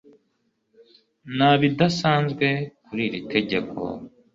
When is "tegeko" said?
3.33-3.79